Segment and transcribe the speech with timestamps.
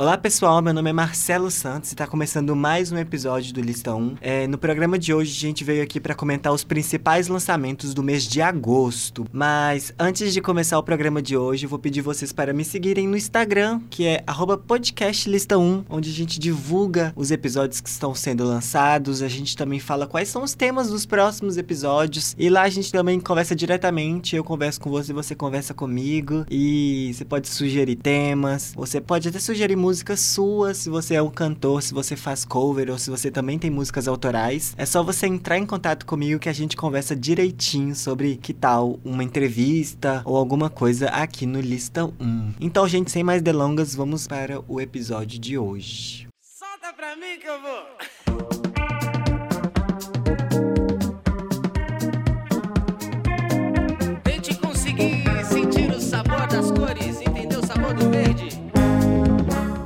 [0.00, 3.94] Olá pessoal, meu nome é Marcelo Santos e está começando mais um episódio do Lista
[3.94, 4.16] 1.
[4.22, 8.02] É, no programa de hoje a gente veio aqui para comentar os principais lançamentos do
[8.02, 9.26] mês de agosto.
[9.30, 13.06] Mas antes de começar o programa de hoje, eu vou pedir vocês para me seguirem
[13.06, 19.20] no Instagram, que é podcastlista1, onde a gente divulga os episódios que estão sendo lançados.
[19.20, 22.34] A gente também fala quais são os temas dos próximos episódios.
[22.38, 24.34] E lá a gente também conversa diretamente.
[24.34, 26.46] Eu converso com você, você conversa comigo.
[26.50, 31.22] E você pode sugerir temas, você pode até sugerir músicas música sua, se você é
[31.22, 34.72] um cantor, se você faz cover ou se você também tem músicas autorais.
[34.78, 39.00] É só você entrar em contato comigo que a gente conversa direitinho sobre que tal
[39.04, 42.54] uma entrevista ou alguma coisa aqui no Lista 1.
[42.60, 46.28] Então, gente, sem mais delongas, vamos para o episódio de hoje.
[46.40, 48.69] Solta pra mim que eu vou!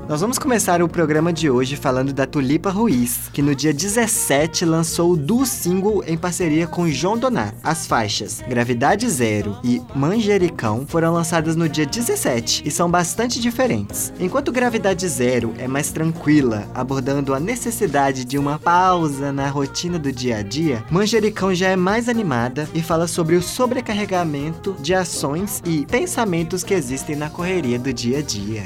[0.06, 4.66] Nós vamos começar o programa de hoje falando da Tulipa Ruiz, que no dia 17
[4.66, 7.56] lançou o duo single em parceria com João Donato.
[7.64, 14.12] As faixas Gravidade Zero e Manjericão foram lançadas no dia 17 e são bastante diferentes.
[14.20, 20.12] Enquanto Gravidade Zero é mais tranquila, abordando a necessidade de uma pausa na rotina do
[20.12, 25.62] dia a dia, Manjericão já é mais animada e fala sobre o sobrecarregamento de ações
[25.64, 28.64] e pensamentos que existem na correria do dia a dia.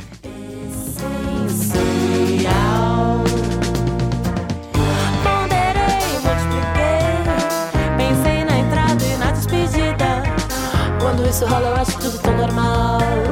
[11.38, 13.27] Isso rola, eu acho tudo tão normal.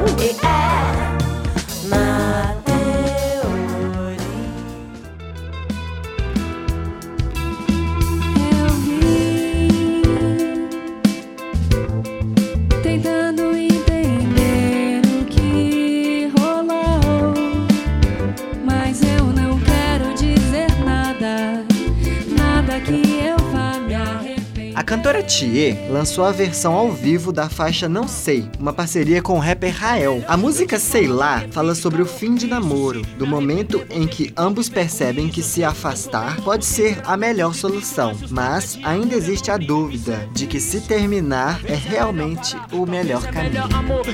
[24.87, 29.39] Cantora Thier lançou a versão ao vivo da faixa Não Sei, uma parceria com o
[29.39, 30.23] rapper Rael.
[30.29, 34.69] A música Sei Lá fala sobre o fim de namoro, do momento em que ambos
[34.69, 40.47] percebem que se afastar pode ser a melhor solução, mas ainda existe a dúvida de
[40.47, 43.67] que se terminar é realmente o melhor caminho.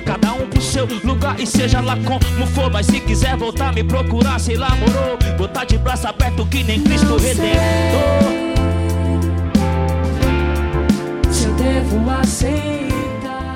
[0.04, 3.84] Cada um pro seu lugar e seja lá como for, mas se quiser voltar me
[3.84, 8.43] procurar, sei lá, morou, botar de braço aberto que nem Cristo Redentor.
[12.10, 13.54] Aceitar.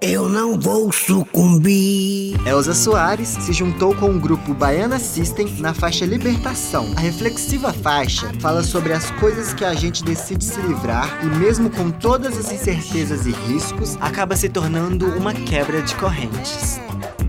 [0.00, 2.36] Eu não vou sucumbir.
[2.46, 6.92] Elza Soares se juntou com o grupo Baiana System na faixa Libertação.
[6.96, 11.70] A reflexiva faixa fala sobre as coisas que a gente decide se livrar e, mesmo
[11.70, 16.80] com todas as incertezas e riscos, acaba se tornando uma quebra de correntes.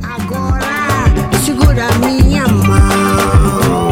[0.02, 0.71] Agora
[1.72, 3.91] segura minha mão.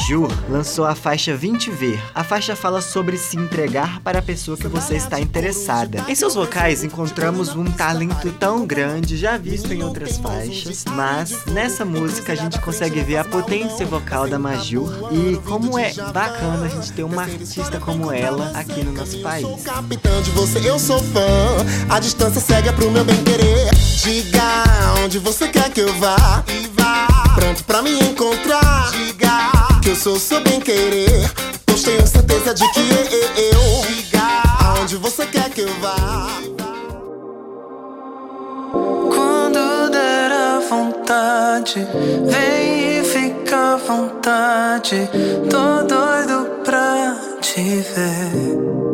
[0.00, 2.02] Majur lançou a faixa 20 Ver.
[2.14, 6.02] A faixa fala sobre se entregar para a pessoa que você está interessada.
[6.08, 11.84] Em seus vocais encontramos um talento tão grande já visto em outras faixas, mas nessa
[11.84, 16.68] música a gente consegue ver a potência vocal da Majur e como é bacana a
[16.68, 19.62] gente ter uma artista como ela aqui no nosso país.
[19.62, 21.20] Capitão de você, eu sou fã.
[21.90, 23.68] A distância cega pro meu bem querer.
[24.02, 24.64] Diga
[25.04, 26.42] onde você quer que eu vá.
[27.40, 28.90] Pronto pra me encontrar.
[28.92, 29.50] Diga
[29.82, 31.30] que eu sou seu bem querer.
[31.64, 35.96] Pois tenho certeza de que eu, diga aonde você quer que eu vá.
[38.72, 41.86] Quando der a vontade,
[42.26, 45.08] vem e fica à vontade.
[45.48, 48.89] Tô doido pra te ver.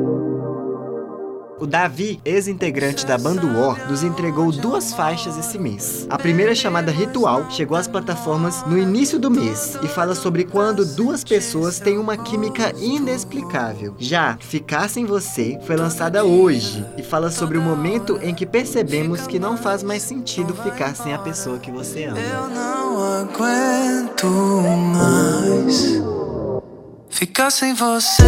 [1.66, 6.06] O Davi, ex-integrante da banda War, nos entregou duas faixas esse mês.
[6.08, 10.86] A primeira, chamada Ritual, chegou às plataformas no início do mês e fala sobre quando
[10.86, 13.96] duas pessoas têm uma química inexplicável.
[13.98, 19.26] Já Ficar Sem Você foi lançada hoje e fala sobre o momento em que percebemos
[19.26, 22.16] que não faz mais sentido ficar sem a pessoa que você ama.
[22.16, 24.28] Eu não aguento
[24.94, 26.00] mais
[27.10, 28.22] Ficar sem você.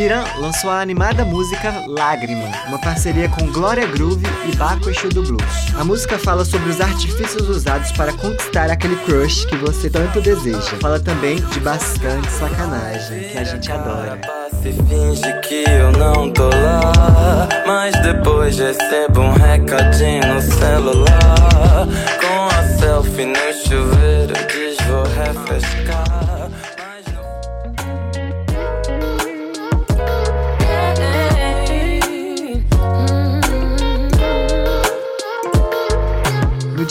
[0.00, 5.22] Irã lançou a animada música Lágrima, uma parceria com Glória Groove e Baco Exu do
[5.22, 5.74] Blues.
[5.78, 10.74] A música fala sobre os artifícios usados para conquistar aquele crush que você tanto deseja.
[10.80, 14.18] Fala também de bastante sacanagem, que a gente adora.
[14.62, 21.86] Se finge que eu não tô lá, mas depois recebo um recadinho no celular.
[22.18, 26.09] Com a selfie no chuveiro, diz vou refrescar.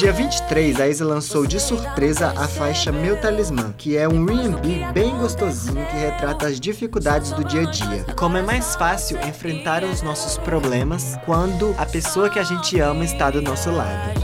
[0.10, 4.92] Dia 23, a Isa lançou de surpresa a faixa Meu Talismã, que é um R&B
[4.92, 8.06] bem gostosinho que retrata as dificuldades do dia a dia.
[8.08, 12.80] E como é mais fácil enfrentar os nossos problemas quando a pessoa que a gente
[12.80, 14.20] ama está do nosso lado.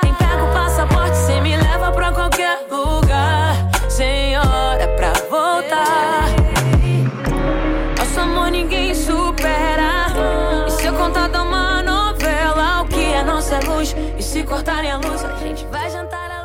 [0.00, 3.41] Quem pega o passaporte, me leva pra qualquer lugar.
[14.52, 16.41] Cortarem a luz, a gente vai jantar à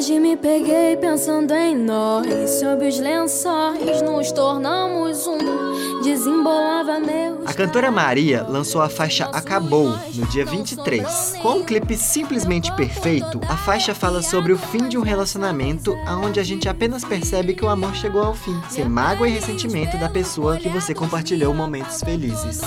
[0.00, 2.26] Hoje me peguei pensando em nós.
[2.58, 6.00] Sob os lençóis, nos tornamos um.
[6.02, 7.46] Desembolava meus.
[7.46, 11.34] A cantora Maria lançou a faixa Acabou no dia 23.
[11.42, 15.94] Com um clipe simplesmente perfeito, a faixa fala sobre o fim de um relacionamento
[16.24, 19.98] onde a gente apenas percebe que o amor chegou ao fim, sem mágoa e ressentimento
[19.98, 22.62] da pessoa que você compartilhou momentos felizes.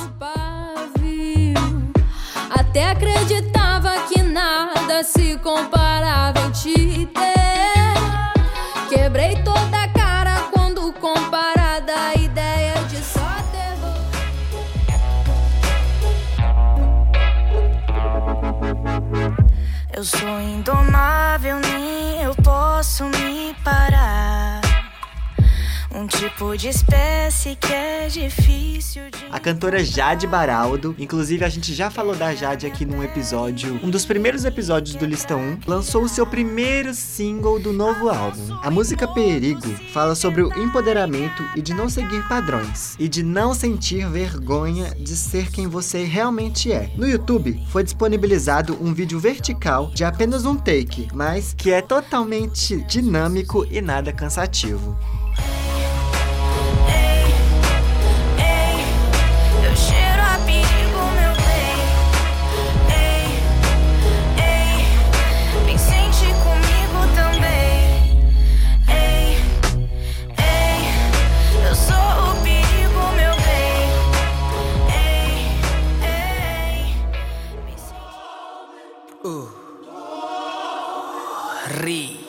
[2.51, 6.82] Até acreditava que nada se comparava em te
[20.03, 23.82] Eu sou indomável, nem eu posso me parar.
[25.95, 29.25] Um tipo de espécie que é difícil de.
[29.31, 33.92] A cantora Jade Baraldo, inclusive a gente já falou da Jade aqui num episódio, um
[33.92, 38.57] dos primeiros episódios do Lista 1, lançou o seu primeiro single do novo álbum.
[38.63, 43.54] A música Perigo fala sobre o empoderamento e de não seguir padrões, e de não
[43.54, 46.90] sentir vergonha de ser quem você realmente é.
[46.98, 52.78] No YouTube foi disponibilizado um vídeo vertical de apenas um take, mas que é totalmente
[52.86, 54.98] dinâmico e nada cansativo.
[81.65, 82.19] Ri.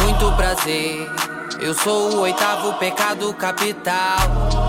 [0.00, 1.10] Muito prazer.
[1.60, 4.18] Eu sou o oitavo pecado capital.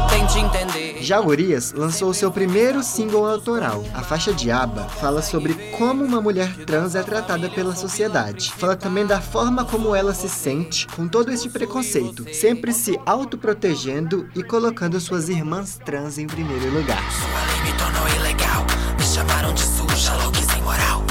[0.10, 0.98] Tente entender.
[1.04, 3.86] Já Urias lançou seu primeiro single autoral.
[3.94, 8.52] A faixa Diaba fala sobre como uma mulher trans é tratada pela sociedade.
[8.58, 14.28] Fala também da forma como ela se sente com todo esse preconceito, sempre se autoprotegendo
[14.36, 17.04] e colocando suas irmãs trans em primeiro lugar.
[17.12, 18.89] Sua lei me tornou ilegal.
[19.12, 21.04] Chamaram de suja, louca e sem moral.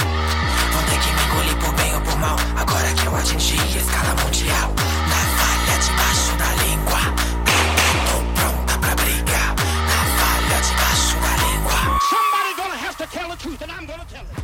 [0.72, 2.36] Vão ter que me engolir por bem ou por mal.
[2.56, 4.72] Agora que eu atingi a escala mundial.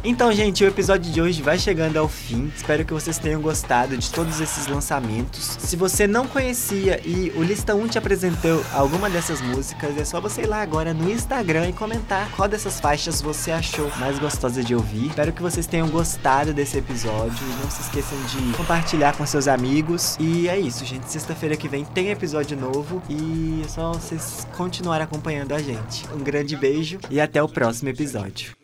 [0.07, 2.53] Então, gente, o episódio de hoje vai chegando ao fim.
[2.55, 5.57] Espero que vocês tenham gostado de todos esses lançamentos.
[5.59, 10.21] Se você não conhecia e o Lista 1 te apresentou alguma dessas músicas, é só
[10.21, 14.63] você ir lá agora no Instagram e comentar qual dessas faixas você achou mais gostosa
[14.63, 15.07] de ouvir.
[15.07, 17.47] Espero que vocês tenham gostado desse episódio.
[17.63, 20.19] Não se esqueçam de compartilhar com seus amigos.
[20.21, 21.11] E é isso, gente.
[21.11, 26.05] Sexta-feira que vem tem episódio novo e é só vocês continuarem acompanhando a gente.
[26.15, 28.64] Um grande beijo e até o próximo episódio.